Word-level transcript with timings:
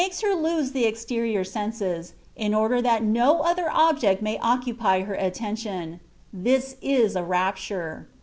He 0.01 0.05
makes 0.07 0.21
her 0.21 0.33
lose 0.33 0.71
the 0.71 0.85
exterior 0.85 1.43
senses, 1.43 2.15
in 2.35 2.55
order 2.55 2.81
that 2.81 3.03
no 3.03 3.41
other 3.41 3.69
object 3.69 4.19
may 4.19 4.39
occupy 4.39 5.01
her 5.01 5.13
attention: 5.13 5.99
(this 6.33 6.75
is 6.81 7.15
a 7.15 7.21
rapture) 7.23 8.07